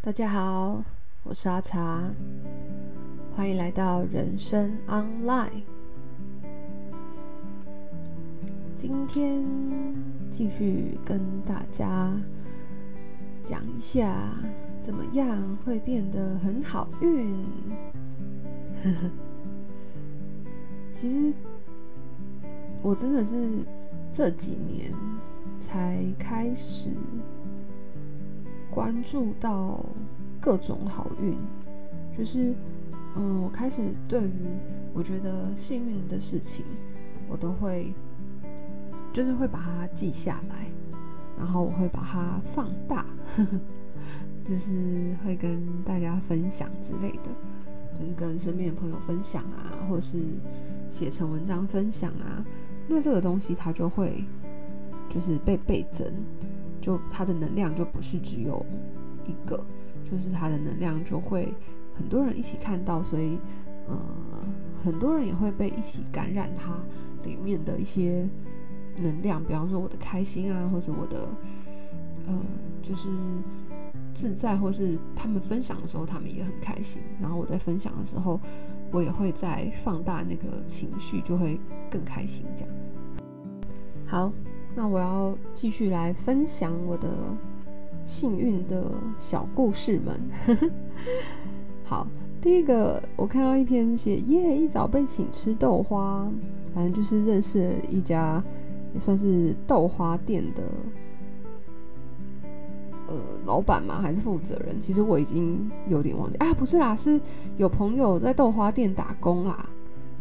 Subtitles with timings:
[0.00, 0.80] 大家好，
[1.24, 2.08] 我是阿茶，
[3.32, 5.64] 欢迎来到人生 Online。
[8.76, 9.44] 今天
[10.30, 12.12] 继续跟大家
[13.42, 14.14] 讲一下，
[14.80, 17.34] 怎么样会变得很好运。
[20.92, 21.34] 其实
[22.82, 23.66] 我真的是
[24.12, 24.94] 这几年
[25.58, 26.90] 才开始。
[28.78, 29.84] 关注到
[30.40, 31.36] 各种好运，
[32.16, 32.54] 就是，
[33.16, 34.32] 嗯，我开始对于
[34.94, 36.64] 我觉得幸运的事情，
[37.28, 37.92] 我都会，
[39.12, 40.70] 就是会把它记下来，
[41.36, 43.04] 然后我会把它放大，
[44.48, 50.22] 就是会跟大家分享之类的，就是跟身边的朋友分享啊，或是
[50.88, 52.46] 写成文章分享啊，
[52.86, 54.24] 那这个东西它就会
[55.10, 56.06] 就是被倍增。
[56.88, 58.64] 就它的能量就不是只有
[59.26, 59.62] 一个，
[60.10, 61.52] 就是它的能量就会
[61.94, 63.38] 很多人一起看到，所以
[63.86, 63.94] 呃
[64.82, 66.78] 很多人也会被一起感染它
[67.26, 68.26] 里面的一些
[68.96, 71.28] 能量，比方说我的开心啊，或者我的
[72.26, 72.34] 呃
[72.80, 73.06] 就是
[74.14, 78.40] 自在，或是他们分享的时候他们也很开心，然后我在分享的时候
[78.90, 81.60] 我也会在放大那个情绪，就会
[81.90, 82.74] 更开心这样。
[84.06, 84.32] 好。
[84.78, 87.08] 那我要继续来分享我的
[88.04, 88.88] 幸运的
[89.18, 90.70] 小故事们。
[91.82, 92.06] 好，
[92.40, 96.30] 第一个我看到一篇写耶，一早被请吃豆花，
[96.72, 98.40] 反正就是认识了一家
[98.94, 100.62] 也算是豆花店的
[103.08, 103.16] 呃
[103.46, 104.80] 老板嘛，还是负责人？
[104.80, 107.20] 其实我已经有点忘记啊，不是啦，是
[107.56, 109.68] 有朋友在豆花店打工啦。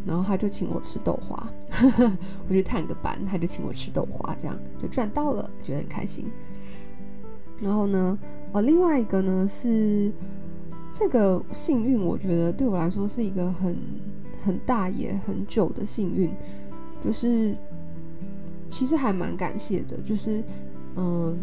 [0.04, 1.48] 然后他就请我吃豆花，
[2.48, 6.26] 我去探个班，他就请我吃豆花，这样就赚到了，觉得很开心。
[7.62, 8.18] 然后呢，
[8.52, 10.12] 哦，另外一个呢是
[10.92, 13.76] 这个幸运，我觉得对我来说是一个很
[14.44, 16.32] 很大也很久的幸运，
[17.04, 17.56] 就是
[18.70, 20.44] 其实还蛮感谢的，就是
[20.96, 21.38] 嗯、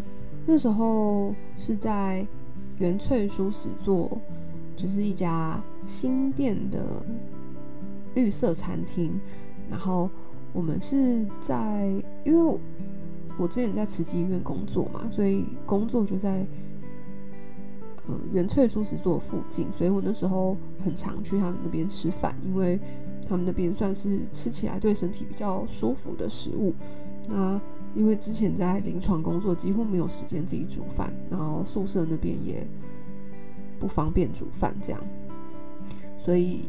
[0.45, 2.25] 那时候是在
[2.77, 4.21] 原翠书室做，
[4.75, 6.79] 就是一家新店的。
[8.15, 9.11] 绿色餐厅，
[9.69, 10.09] 然后
[10.53, 11.87] 我们是在，
[12.23, 12.59] 因为我，
[13.37, 16.45] 我之前在慈济医院工作嘛，所以工作就在
[18.07, 22.79] 呃原萃蔬食作附近，所以我那时候很常去他们那边吃饭，因为
[23.27, 26.73] 他们那边算是吃起来对身体比较舒服的食物。
[27.27, 27.59] 那
[27.95, 32.65] 因为之前在临床工作，几乎没有时间自己煮饭，然后宿舍那边也
[33.79, 35.01] 不方便煮饭，这样，
[36.17, 36.61] 所以。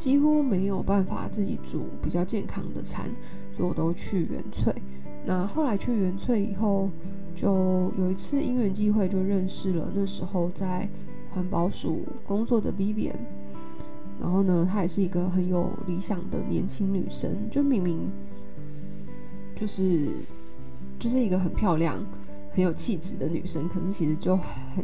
[0.00, 3.04] 几乎没有办法自己煮比较健康的餐，
[3.54, 4.74] 所以我都去原萃。
[5.26, 6.88] 那后来去原萃以后，
[7.36, 10.88] 就有一次因缘际会，就认识了那时候在
[11.28, 13.12] 环保署工作的 Vivian。
[14.18, 18.10] 然后呢，她也是一个很有理想的年轻女生，就明明
[19.54, 20.08] 就是
[20.98, 22.02] 就是一个很漂亮、
[22.50, 24.82] 很有气质的女生，可是其实就很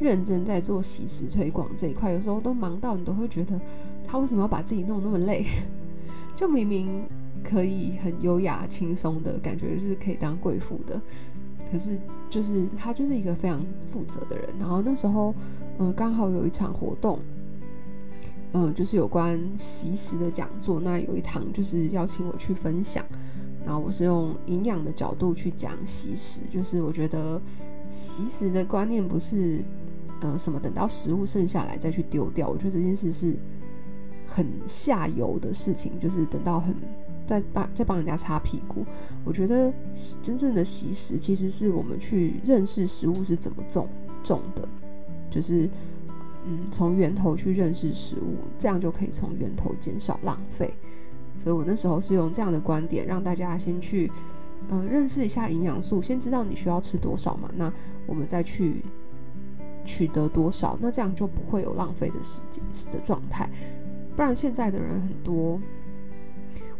[0.00, 3.60] 认真在做喜食推广这一块，有时候都忙到你都会觉得。
[4.04, 5.44] 他为什么要把自己弄那么累？
[6.36, 7.04] 就明明
[7.44, 11.00] 可以很优雅、轻松的感觉，就是可以当贵妇的。
[11.70, 11.98] 可是，
[12.28, 14.48] 就是他就是一个非常负责的人。
[14.58, 15.34] 然后那时候，
[15.78, 17.18] 嗯、刚好有一场活动，
[18.52, 20.80] 嗯、就是有关习食的讲座。
[20.80, 23.04] 那有一堂就是邀请我去分享，
[23.64, 26.40] 然后我是用营养的角度去讲习食。
[26.50, 27.40] 就是我觉得
[27.88, 29.64] 习食的观念不是，
[30.20, 32.48] 呃，什么等到食物剩下来再去丢掉。
[32.48, 33.36] 我觉得这件事是。
[34.34, 36.74] 很下游的事情，就是等到很
[37.24, 38.84] 在帮在帮人家擦屁股。
[39.24, 39.72] 我觉得
[40.20, 43.88] 真正的惜食，其实是我们去认识食物是怎么种
[44.24, 44.68] 种的，
[45.30, 45.70] 就是
[46.46, 50.74] 嗯，从源头去认识食物，这样就可以从源头减少浪费。
[51.42, 54.10] 所以我那时候是用这样的观点，让大家先去
[54.70, 57.72] 嗯、认识一下营养素，先知道你需要吃多少嘛，那
[58.06, 58.82] 我们再去
[59.84, 63.48] 取得多少，那这样就不会有浪费的时间的状态。
[64.16, 65.60] 不然现在的人很多，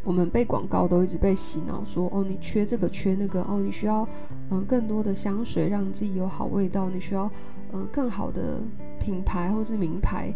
[0.05, 4.07] 我们被广告都一直被洗脑说哦，你缺这个缺那个哦，你需要
[4.51, 7.29] 嗯、更多的香水让自己有好味道，你需要
[7.73, 8.61] 嗯、更好的
[9.01, 10.33] 品牌或是名牌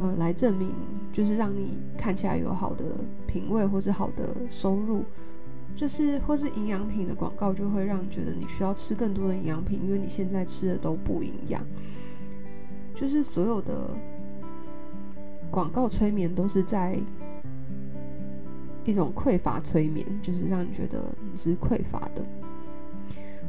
[0.00, 0.72] 嗯、来证明，
[1.12, 2.84] 就是让你看起来有好的
[3.26, 5.02] 品味或是好的收入，
[5.76, 11.60] 就是或是营养品的广告就会让你觉得你需要吃更多的营养品，因为你现在吃的都不营养，
[12.94, 13.90] 就是所有的。
[15.50, 16.98] 广告催眠都是在
[18.84, 22.24] 一种匮乏催眠，就是让你觉得你是匮乏的。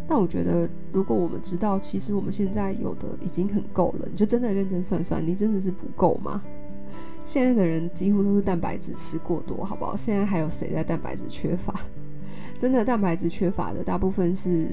[0.07, 6.41] 但我觉得，如果我们知道，其实我们现在有的已经很够了，你就真的认真算算，你真的是不够吗？
[7.23, 9.95] 现在的人几乎都是蛋白质吃过多，好不好？
[9.95, 11.73] 现在还有谁在蛋白质缺乏？
[12.57, 14.67] 真的蛋白质缺乏的，大部分是，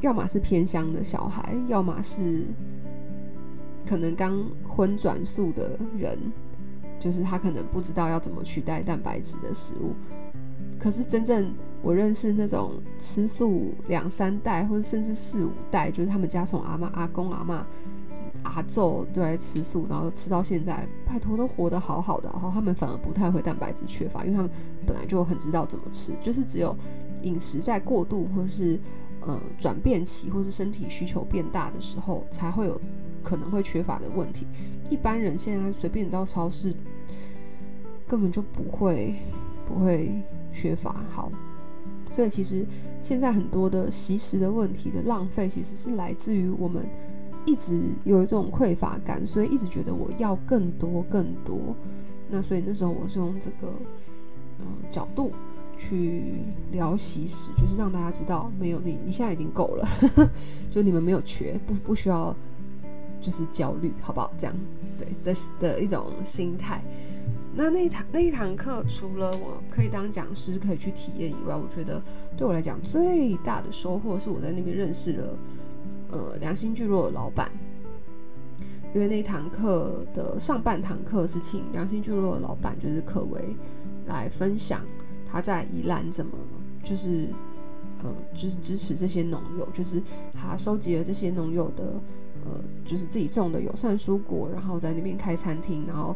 [0.00, 2.44] 要么是偏乡的小孩，要么是
[3.88, 6.18] 可能刚荤转素的人，
[6.98, 9.94] 就是他可能不知道要怎么取代蛋白质的食物。
[10.78, 11.52] 可是真正
[11.82, 17.66] 我认识那种吃素两三代或者甚至四五代，就是他们家从阿妈、阿公、阿妈、
[18.44, 24.50] 阿祖都在吃素，然后吃到现在，拜托都活得好好的，然后他们反而不太会蛋白质缺乏，因为他们
[24.86, 26.76] 本来就很知道怎么吃，就是只有
[27.22, 28.78] 饮食在过度或是
[29.22, 32.80] 呃转变期或是身体需求变大的时候，才会有
[33.28, 34.46] 可能会缺乏的问题。
[34.88, 36.72] 一般人现在随便你到超市，
[38.06, 39.14] 根本就不会
[39.66, 40.10] 不会。
[40.50, 41.30] 缺乏好，
[42.10, 42.64] 所以其实
[43.02, 46.84] 现在很多的习食的问题的浪费，其实是来自于我们
[47.44, 51.76] 一直有一种匮乏感，所以一直觉得我要更多更多。
[52.30, 53.72] 那所以那时候我是用这个
[54.58, 55.30] 呃角度
[55.76, 56.36] 去
[56.72, 59.86] 聊习食，就是让大家知道，没有你，你现在已经够了，
[60.72, 62.34] 就你们没有缺，不不需要
[63.20, 64.32] 就是焦虑，好不好？
[64.36, 64.54] 这样
[64.96, 66.82] 对的的一种心态。
[67.54, 72.00] 那那一堂那一堂课，除了我可以当讲师可以去体验以外，我觉得
[72.36, 75.36] 对我来讲最大的收获是我在那边认识了
[76.12, 77.50] 呃良心聚落的老板，
[78.94, 83.40] 因为那一堂课的上半堂课是请良心聚落的老板就是可为
[84.06, 84.82] 来分享
[85.26, 86.32] 他在宜兰怎么
[86.82, 87.28] 就是
[88.04, 90.00] 呃就是支持这些农友，就是
[90.32, 91.94] 他收集了这些农友的
[92.52, 96.14] 呃就是自己种的友善蔬果，然后在那边开餐厅，然后。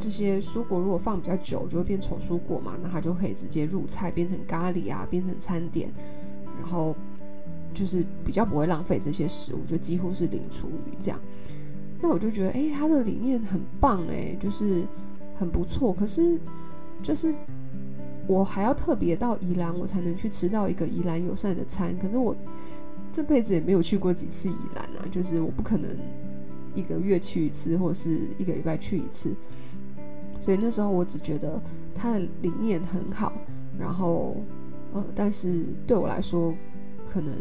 [0.00, 5.92] 这些蔬果如果放比较久，就会变丑蔬果嘛，那它就可以直接入菜，变成咖喱啊，变成餐点，
[6.58, 6.96] 然后
[7.74, 11.20] 就是比较不会浪费这些食物，就几乎是零厨余这样。
[12.00, 14.82] 那我就觉得，哎，他的理念很棒，哎，就是
[15.34, 15.92] 很不错。
[15.92, 16.40] 可是，
[17.02, 17.32] 就是
[18.26, 21.94] 我还要特别到宜兰，我才能去吃到一个宜兰友善的餐。
[22.00, 22.34] 可是我
[23.12, 25.90] 这辈子也没有去过几次宜兰啊，就是我不可能
[26.74, 29.34] 一个月去一次，或是一个礼拜去一次。
[30.40, 31.60] 所以那时候我只觉得
[31.94, 33.32] 他的理念很好，
[33.78, 34.36] 然后
[34.92, 36.52] 呃，但是对我来说，
[37.08, 37.32] 可能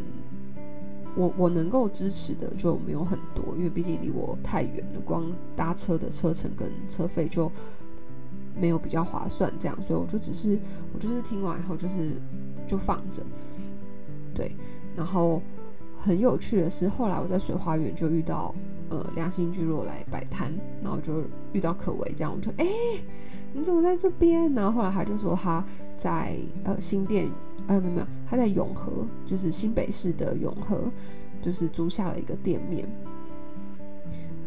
[1.15, 7.51] 我我能够支持的就没有很多，因为毕竟离我太远了，光搭车的车程跟车费就
[8.56, 10.59] 没有比较划算，这样，所以我就只是
[10.94, 12.12] 我就是听完以后就是
[12.67, 13.24] 就放着，
[14.35, 14.56] 对，
[14.95, 15.41] 然后
[16.01, 18.53] 很有趣的是，后来我在水花园就遇到。
[18.94, 20.51] 呃，良心聚落来摆摊，
[20.83, 22.68] 然后就遇到可为，这样我就哎、
[23.53, 24.53] 你怎么在这边？
[24.53, 25.63] 然后后来他就说他
[25.98, 27.31] 在呃新店，
[27.68, 28.92] 呃没有没有，他在永和，
[29.25, 30.92] 就是新北市的永和，
[31.42, 32.86] 就是租下了一个店面。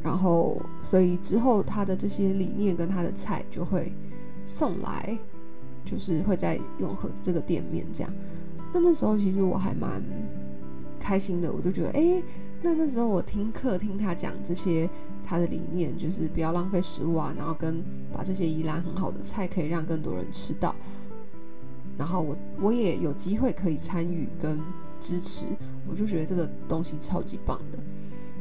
[0.02, 3.90] 然后所以之后他的这些理念跟他的菜就会
[4.44, 5.16] 送来，
[5.86, 8.12] 就是会在永和这个店面这样。
[8.74, 10.02] 那那时候其实我还蛮
[11.04, 12.22] 开心的，我就觉得哎。
[12.66, 14.88] 那那时候我听课听他讲这些
[15.22, 20.74] 他的理念，就是不要浪费食物啊，然后跟把这些宜兰很好的菜可以让更多人吃到，
[21.98, 24.58] 然后我我也有机会可以参与跟
[24.98, 25.44] 支持，
[25.86, 27.78] 我就觉得这个东西超级棒的，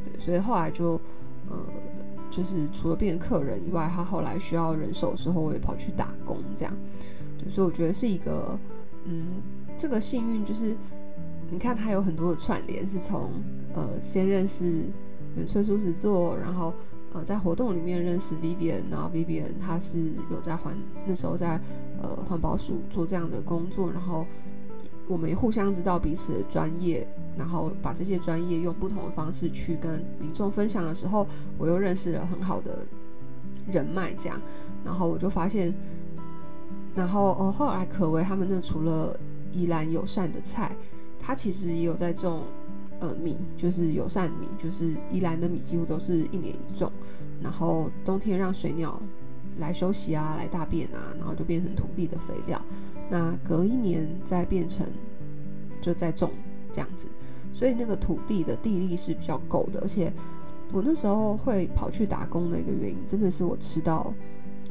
[0.06, 0.94] 对，所以后来就
[1.50, 1.60] 呃
[2.32, 6.74] 就是除了变客人以外，他后来需要人手的时候，我也跑去打工这样，
[7.38, 8.58] 对，所以我觉得是一个
[9.04, 9.42] 嗯
[9.76, 10.78] 这个幸运就是。
[11.54, 13.30] 你看，他有很多的串联，是从
[13.76, 14.90] 呃先认识
[15.36, 16.74] 原萃素食做，然后
[17.14, 20.00] 呃在活动里面认识 Vivian，然后 Vivian 他是
[20.32, 21.62] 有在环那时候在
[22.02, 24.26] 呃环保署做这样的工作，然后
[25.08, 27.08] 我们互相知道彼此的专业，
[27.38, 31.28] 然后把这些专业用不同的方式去跟民众分享的时候，
[31.60, 32.80] 我又认识了很好的
[33.72, 34.42] 人脉，这样，
[34.84, 35.72] 然后我就发现，
[36.96, 39.16] 然后哦后来可为他们那除了
[39.52, 40.72] 宜兰友善的菜。
[41.26, 42.42] 他其实也有在种，
[43.00, 46.92] 呃，米，就是友善米，就是宜兰的米，几乎都是一年一种，
[47.42, 49.02] 然后冬天让水鸟
[49.58, 52.62] 来休息啊，来大便啊，然后就变成土地的肥料，
[53.10, 54.86] 那隔一年再变成
[55.82, 56.30] 就再种
[56.74, 57.08] 这样子，
[57.54, 60.12] 所以那个土地的地力是比较够的，而且
[60.74, 64.14] 我那时候会跑去打工的一个原因，真的是我吃到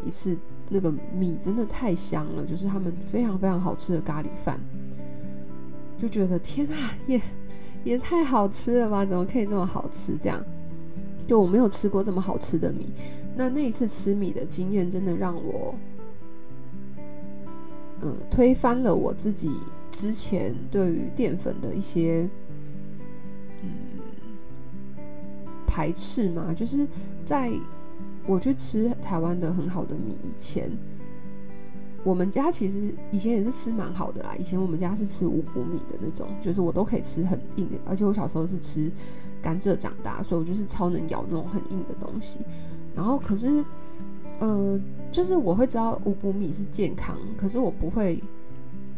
[0.05, 0.37] 一次
[0.69, 4.61] 那个米真的太香了，就是他们非常非常好吃的咖喱饭。
[6.03, 6.75] 就觉得天啊，
[7.07, 7.21] 也
[7.85, 9.07] 也太好吃了吧！
[9.07, 10.17] 怎么可以这么好吃？
[10.21, 10.45] 这样，
[11.29, 12.89] 就我没有吃过这么好吃的米。
[13.37, 15.77] 那那一次吃米的经验，真的让我，
[18.01, 19.53] 嗯，推翻了我自己
[19.93, 22.29] 之前对于淀粉的一些，
[23.63, 23.71] 嗯，
[25.69, 26.53] 排斥嘛。
[26.53, 26.85] 就是
[27.25, 27.53] 在
[28.27, 30.69] 我去吃台湾的很好的米以前。
[32.05, 34.35] 我们家其实以前也是吃蛮好的啦。
[34.39, 38.91] 以前我们家是吃五谷米的那种，就是我都可以吃很硬的，而且我小时候是吃
[39.41, 42.41] 甘蔗长大，所以我就是超能咬那种很硬的东西。
[42.95, 43.65] 然后可是，
[44.41, 44.81] 嗯、呃，
[45.11, 48.23] 就是我会知道五谷米是健康，可是我不会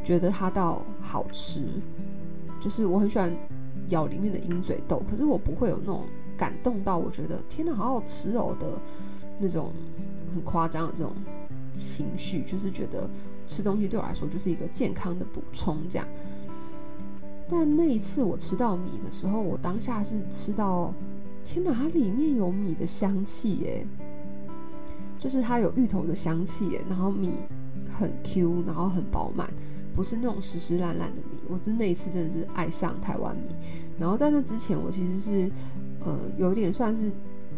[0.02, 1.62] 觉得它到好吃。
[2.61, 3.30] 就是我很喜欢
[3.90, 8.66] 咬里面的鹰嘴豆，可是我不会有那种感动到我觉得天哪，好好吃哦的
[9.38, 9.70] 那种
[10.32, 11.12] 很夸张的这种
[11.74, 13.06] 情绪，就是觉得
[13.44, 16.08] 吃东西对我来说就是一个健康的补充这样。
[17.46, 20.94] 但那一次我吃到米的时候，我当下是吃到
[21.44, 23.86] 天哪，它里面有米的香气耶，
[25.18, 27.34] 就是它有芋头的香气耶，然后米
[27.86, 29.52] 很 Q，然后很饱满。
[29.94, 33.54] 不是那种湿湿烂烂的米，我真那一次真的是爱上台湾米。
[33.96, 35.50] 然后在那之前，我其实是
[36.00, 37.12] 呃有点算是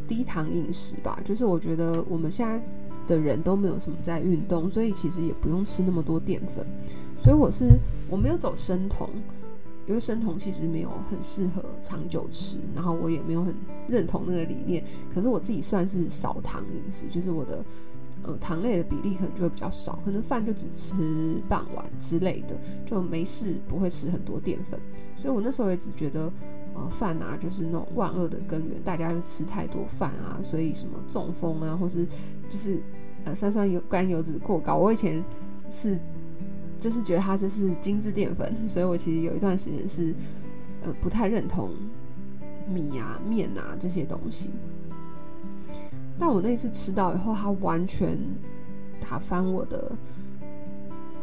[0.07, 2.63] 低糖饮食吧，就是我觉得我们现在
[3.07, 6.67] 的人都没有什么在运动，所以其实也不用吃那么多淀粉。
[7.23, 9.09] 所以我是我没有走生酮，
[9.87, 13.55] 因为生酮其实没有很适合长久吃，然后我也没有很
[13.89, 14.85] 认同那个理念。
[15.15, 17.65] 可是我自己算是少糖饮食，就是我的。
[18.23, 20.95] 呃，糖类的比例可能就会比较少，可能饭就只吃
[21.49, 24.81] 半碗之类的，就没事不会吃很多淀粉。
[25.17, 26.33] 所以我那时候也只觉得，
[26.77, 32.07] 呃，饭啊就是那种万恶的根源，大家就吃太多饭啊，所以什么中风啊，或是
[32.51, 32.83] 就是
[33.25, 34.77] 呃三酸油甘油脂过高。
[34.77, 35.25] 我以前
[35.71, 35.99] 是
[36.79, 40.15] 就是觉得它就是精致淀粉，所以我其实有一段时间是
[40.83, 41.71] 呃不太认同
[42.69, 44.51] 米啊、面啊这些东西。
[46.19, 48.19] 但我那次吃到以后，它完全
[49.01, 49.93] 打翻我的，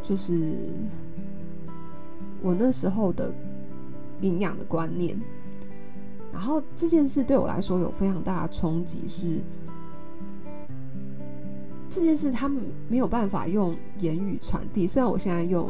[0.01, 0.55] 就是
[2.41, 3.31] 我那时候的
[4.21, 5.15] 营养的观念。
[6.33, 9.39] 然后这件事对我来说有非常大的冲击，是
[11.89, 14.85] 这件事他们没有办法用言语传递。
[14.85, 15.69] 虽然我现在用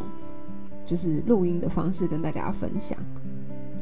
[0.86, 2.98] 就是录音的方式跟大家分享，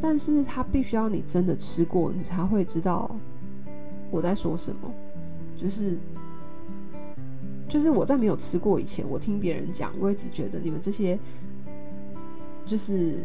[0.01, 3.15] 但是它必须要你真的吃过，你才会知道
[4.09, 4.91] 我在说什么。
[5.55, 5.99] 就是，
[7.69, 11.17] 就是我在没有吃过以前，我听别人讲，我一直觉得你们这些
[12.65, 13.23] 就是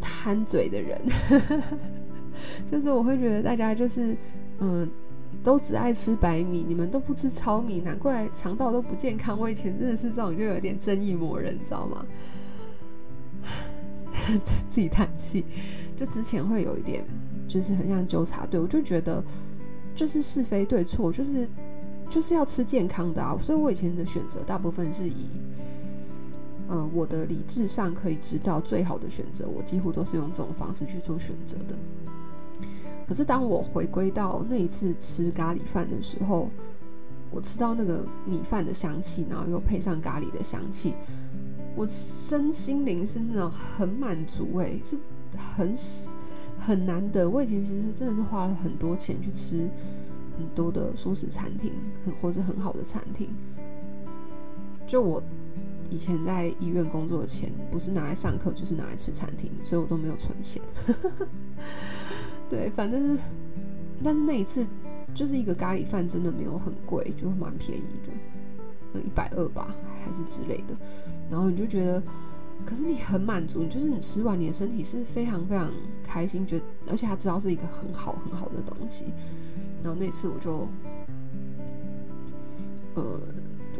[0.00, 0.98] 贪嘴的人，
[2.70, 4.16] 就是我会觉得大家就是
[4.60, 4.88] 嗯，
[5.42, 9.38] 都只爱吃白米，你们都不吃糙米，难怪肠道都不健康。
[9.38, 12.04] 我以前真的是这种，就有点正义魔人，你知道吗？
[14.68, 15.44] 自己叹气，
[15.98, 17.04] 就之前会有一点，
[17.48, 19.22] 就是很像纠察队，我就觉得。
[19.94, 21.46] 就是是非对错，就是
[22.08, 23.36] 就是要吃健康的啊！
[23.38, 25.28] 所以我以前的选择大部分是以，
[26.66, 31.76] 呃，我的理智上可以知道最好的选择，我几乎都是用这种方式去做选择的。
[33.12, 36.48] 可是当我回归到那一次吃咖喱饭的时候，
[37.30, 40.94] 我吃到那个米饭的香气，然后又配上咖喱的香气，
[41.76, 44.96] 我身心灵是那种很满足，欸，诶，是
[45.36, 45.76] 很。
[46.64, 49.68] 很难得，我以前其实真的是花了很多钱去吃
[50.38, 51.72] 很多的素食餐厅，
[52.06, 53.28] 很或是很好的餐厅。
[54.86, 55.20] 就我
[55.90, 60.62] 以前在医院工作的钱，不是拿来上课，就是拿来吃餐厅，所以我都没有存钱。
[62.52, 63.16] 对，反正，
[64.04, 64.66] 但是那一次
[65.14, 67.82] 就是一个咖喱饭，真的没有很贵，就蛮便宜
[68.92, 70.76] 的，一百二吧，还是之类的。
[71.30, 72.02] 然后你就觉得。
[72.64, 75.68] 可是你很满足，就是你吃完，你的身体是非常非常
[76.04, 79.06] 开心，觉得而且他知道是一个很好很好的东西。
[79.82, 80.68] 然后那次我就，
[82.94, 83.20] 呃，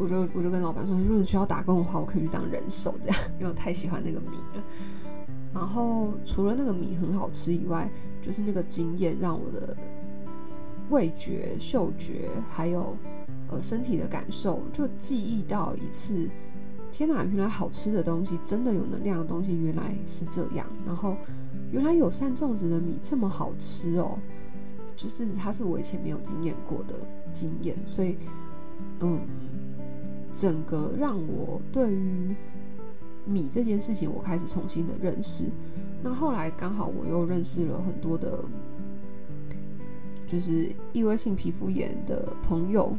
[0.01, 4.65] 我就我就跟老板说，如果你需要打工的话，我可以去当人手这样，因为我太喜欢那个米了。
[5.55, 7.91] 然后除了那个米很好吃以外，
[8.21, 9.77] 就是那个经验让我的
[10.91, 12.97] 味觉、嗅觉还有
[13.51, 16.29] 呃身体的感受，就记忆到一次。
[16.91, 20.67] 天哪，原来好吃的东西，真的有能量的东西，原来是这样。
[20.87, 21.17] 然后，
[21.71, 24.19] 原来友善种植的米这么好吃哦，
[24.95, 26.95] 就是它是我以前没有经验过的
[27.33, 28.19] 经验，所以，
[29.01, 29.21] 嗯，
[30.35, 32.37] 整个让我对于
[33.25, 35.45] 米这件事情，我开始重新的认识。
[36.03, 38.45] 那后来刚好我又认识了很多的，
[40.27, 42.97] 就是异位性皮肤炎的朋友，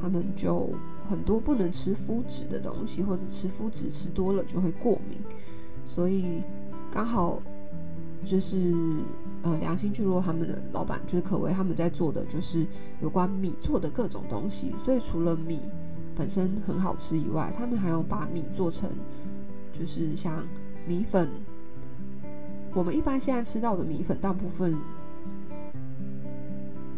[0.00, 0.70] 他们就。
[1.08, 5.18] 很多不能吃麸质的东西，或者吃麸质吃多了就会过敏，
[5.82, 6.42] 所以
[6.92, 7.40] 刚好
[8.26, 8.74] 就是
[9.40, 12.66] 呃良心聚落他们的老板就是可为他们在做的就是
[13.00, 15.60] 有关米做的各种东西，所以除了米
[16.14, 18.90] 本身很好吃以外，他们还要把米做成
[19.72, 20.46] 就是像
[20.86, 21.28] 米粉，
[22.74, 24.76] 我们一般现在吃到的米粉大部分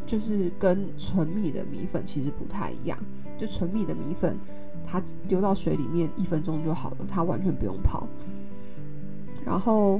[0.07, 2.99] 就是跟纯米的米粉其实不太一样。
[3.39, 4.37] 就纯米的米粉，
[4.85, 8.07] 它丢到水里面一分钟就好了，它完全不用泡。
[9.47, 9.99] 然后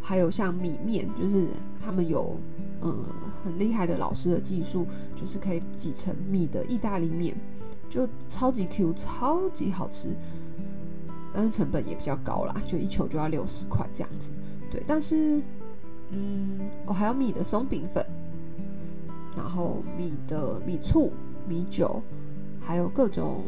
[0.00, 1.46] 还有像米面，就是
[1.84, 2.36] 他们有
[2.82, 3.04] 嗯
[3.44, 7.36] 很厉害的老师的技术，就是可以挤成米的意大利面，
[7.88, 10.08] 就超级 Q，超级好吃。
[11.34, 14.30] 但是成本也比较高啦，就一球就要六十块这样子。
[14.70, 15.42] 对，但是
[16.10, 18.06] 嗯，我、还有米的松饼粉，
[19.36, 21.12] 然后米的米醋、
[21.46, 22.00] 米酒。
[22.66, 23.44] 还有各种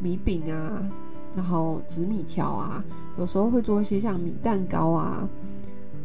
[0.00, 0.88] 米饼啊，
[1.34, 2.84] 然后紫米条啊，
[3.18, 5.28] 有时候会做一些像米蛋糕啊、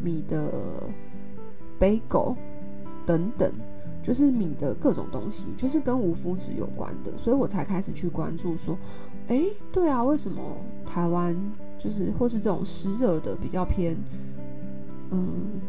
[0.01, 0.51] 米的
[1.79, 2.35] bagel
[3.05, 3.53] 等等，
[4.01, 8.77] 就是米的各种东西，就是跟无麸质有关的，所以我才开始去关注说，
[9.27, 10.41] 哎，对啊，为什么
[10.85, 11.35] 台湾
[11.77, 13.95] 就是或是这种湿热的比较偏，
[15.11, 15.61] 嗯，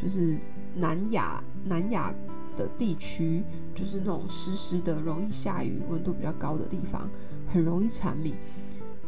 [0.00, 0.36] 就是
[0.74, 2.14] 南亚南亚。
[2.56, 3.42] 的地区
[3.74, 7.10] 就是那种湿湿的、容易下雨、温度比较高的地方，
[7.52, 8.32] 很容易产米。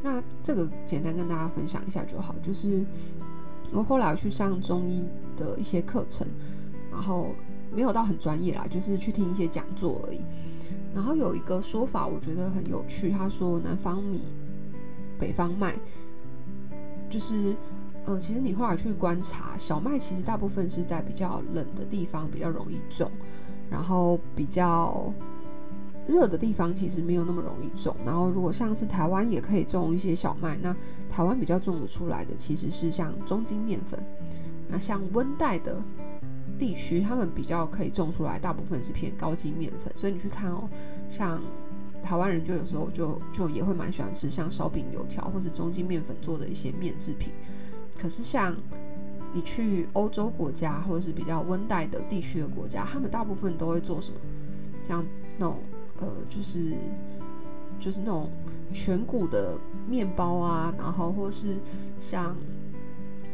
[0.03, 2.35] 那这个简单跟大家分享一下就好。
[2.43, 2.85] 就是
[3.73, 5.05] 我后来去上中医
[5.37, 6.27] 的一些课程，
[6.91, 7.37] 然后
[7.77, 10.21] 没有到很专业啦，就是去听一些讲座而已。
[10.95, 14.23] 然后有一个说法我觉得很有趣，他说南方米、
[15.21, 15.75] 北方麦，
[17.11, 17.55] 就是。
[18.09, 23.11] 嗯，其实你后来去观察，小麦其实大部分是在比较冷的地方比较容易种，
[23.69, 25.13] 然后比较
[26.07, 27.97] 热的地方其实没有那么容易种。
[28.07, 30.73] 然后如果像是台湾也可以种一些小麦，那
[31.11, 33.99] 台湾比较种得出来的其实是像中筋面粉。
[34.69, 35.77] 那像温带的
[36.59, 39.93] 地区，他们比较可以种出来，大部分是偏高筋面粉。
[39.97, 40.69] 所以你去看哦，
[41.11, 41.41] 像
[42.03, 47.31] 台湾人就有时候就就也会蛮喜欢吃像烧饼、油条或是中筋面粉做的一些面制品。
[47.99, 48.55] 可是，像
[49.33, 54.19] 你去欧洲国家或者是比较温带的地区的国家，他们大部分都会做什么？
[54.87, 55.05] 像
[55.39, 55.59] 那种
[56.01, 56.73] 呃，就是
[57.81, 58.31] 就是那种
[58.73, 61.57] 全谷的面包啊，然后或是
[61.99, 62.37] 像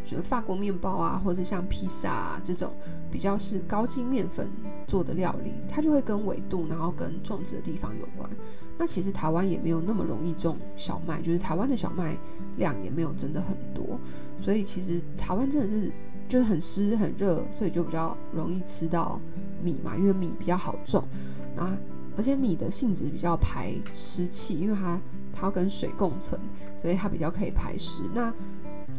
[0.05, 2.73] 就是法国面包啊，或者像披萨啊这种
[3.11, 4.49] 比较是高筋面粉
[4.87, 8.29] 做的料理，它就会跟纬度，然后跟种植的地方有关。
[8.79, 12.17] 那其实台湾也没有那么容易种小麦，就是台湾的小麦
[12.57, 13.99] 量也没有真的很多，
[14.43, 15.91] 所以其实台湾真的是
[16.29, 19.21] 就是很湿很热，所以就比较容易吃到
[19.63, 21.05] 米嘛，因为米比较好种，
[21.55, 21.71] 那
[22.17, 25.01] 而且米的性质比较排湿气，因为它
[25.33, 26.41] 它要跟水共存，
[26.81, 28.03] 所以它比较可以排湿。
[28.15, 28.33] 那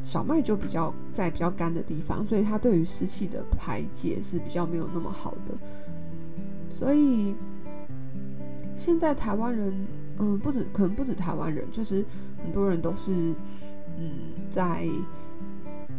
[0.03, 5.57] 小麦就比较在比较干的地方，所以它对于湿气的排解是比较没有那么好的，
[6.69, 7.33] 所以。
[8.75, 9.71] 现在台湾人，
[10.17, 12.03] 嗯，不止，可能不止台湾人，就是
[12.41, 13.11] 很多人都是，
[13.99, 14.11] 嗯，
[14.49, 14.89] 在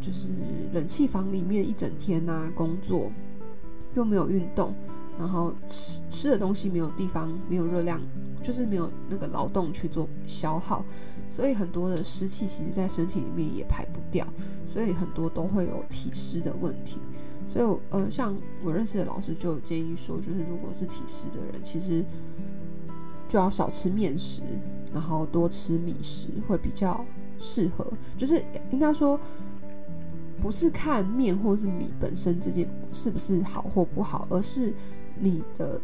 [0.01, 0.31] 就是
[0.73, 3.13] 冷气房里面一整天啊，工作
[3.95, 4.75] 又没有运动，
[5.17, 8.01] 然后吃吃的东西没有地方，没有热量，
[8.43, 10.85] 就是没有那个劳动去做消耗，
[11.29, 14.27] 所以很多的湿气其实在身体里面也排不掉，
[14.67, 16.99] 所以很多都会有体湿的问题。
[17.53, 22.05] 所以，呃，像我认识的老师就有建议说，就是如果是体湿的人，其实。
[23.27, 24.43] 就要少吃面食，
[24.93, 27.05] 然后多吃米食会比较
[27.39, 27.85] 适合。
[28.19, 29.19] 就是应该说，
[30.43, 34.75] 不是看面或是米本身这件是不是好或不好，而是
[35.19, 35.81] 你的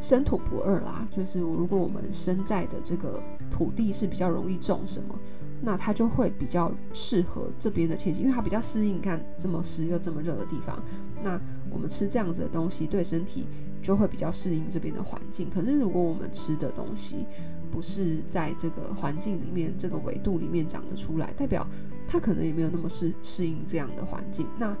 [0.00, 1.08] 生土不二啦。
[1.16, 3.22] 就是如果我们生在的这个
[3.54, 5.14] 土地是比较容易种什么，
[5.62, 9.00] 那它就会比较适合这边的天气，因为它比较适应。
[9.00, 10.82] 看这么湿又这么热的地方，
[11.22, 11.40] 那
[11.70, 13.46] 我们吃这样子的东西对身体。
[13.84, 15.50] 就会比较适应这边的环境。
[15.50, 17.26] 可是如果我们吃的东西
[17.70, 21.66] 不是在这个环境里面、这个纬度里面长得出来，代表
[22.08, 24.46] 它可能也没有那么适适应这样的环境。
[24.58, 24.74] 那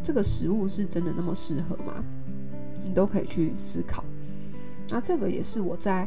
[0.00, 2.04] 这个食物是真的那么适合吗？
[2.84, 4.04] 你都可以去思考。
[4.90, 6.06] 那这个也是我在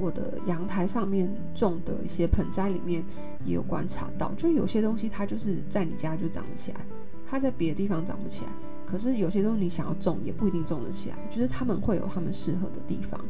[0.00, 3.04] 我的阳台上面种的一些盆栽里面
[3.44, 6.80] 也有观察到，就有些东西它就是在你家就长得起来，
[7.28, 8.50] 它在别的地方长不起来。
[8.86, 13.20] 可是有些东西你想要种也不一定种得起来，就是他们会有他们适合的地方，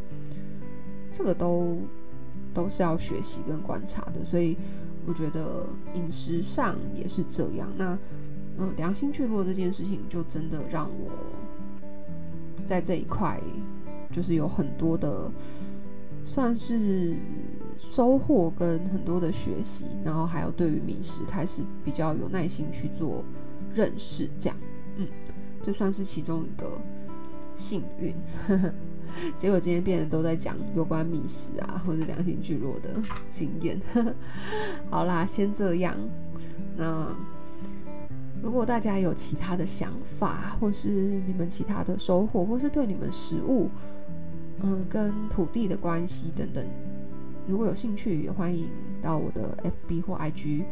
[1.12, 1.78] 这个都
[2.52, 4.24] 都是要学习跟观察的。
[4.24, 4.56] 所以
[5.06, 7.68] 我觉得饮食上也是这样。
[7.76, 7.96] 那
[8.56, 11.10] 嗯，良心聚落这件事情就真的让我
[12.64, 13.40] 在这一块
[14.12, 15.30] 就是有很多的
[16.24, 17.14] 算是
[17.78, 23.22] 收获跟很多的学习，然后还有对于米食开始比较有耐心去做
[23.74, 24.56] 认识，这样
[24.96, 25.06] 嗯。
[25.62, 26.78] 就算是其中一个
[27.56, 28.14] 幸运，
[29.38, 32.90] 结果今天变得都在讲有关米食啊，或者良心聚落的
[33.30, 33.80] 经验。
[34.90, 35.96] 好啦，先这样。
[36.76, 37.16] 那
[38.42, 40.90] 如果大家有其他的想法，或是
[41.26, 43.70] 你们其他的收获，或是对你们食物，
[44.62, 46.64] 嗯，跟土地的关系等等，
[47.46, 48.68] 如果有兴趣，也欢迎
[49.02, 49.56] 到我的
[49.88, 50.62] FB 或 IG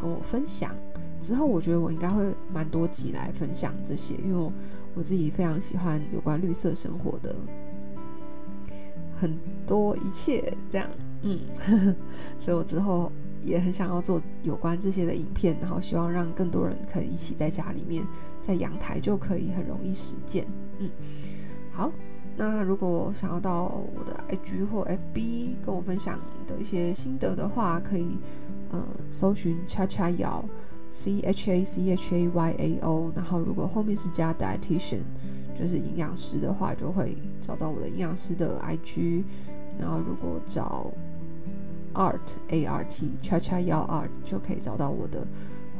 [0.00, 0.74] 跟我分享。
[1.20, 4.52] 之后我觉得我应该会蛮多集来分享这些，因为
[4.94, 7.34] 我自己非常喜欢有关绿色生活的
[9.20, 10.88] 很多一切这样，
[11.22, 11.40] 嗯，
[12.40, 13.12] 所以我之后
[13.44, 18.04] 也很想要做有关这些的影片，然后希望让更多人可以一起在家里面，
[18.42, 20.44] 在阳台就可以很容易实践，
[20.80, 20.90] 嗯，
[21.70, 21.92] 好，
[22.36, 23.64] 那如果想要到
[23.94, 28.18] 我的 IG 或 FB 跟我分享的一些心得的话，可以
[28.70, 30.44] 呃搜寻恰恰瑶。
[30.94, 35.00] C H A C H A Y A O，然后如果后面是加 dietitian，
[35.58, 39.24] 就是营养师的话，就会找到我的营养师的 I G。
[39.78, 40.92] 然后如果找
[41.94, 45.26] art A R T 恰恰瑶 art，就可以找到我的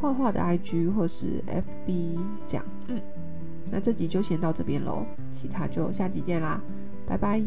[0.01, 2.65] 画画的 I G 或是 F B 这样。
[2.89, 2.99] 嗯，
[3.71, 6.61] 那这集就先到这边喽，其他就下集见啦，
[7.07, 7.43] 拜拜。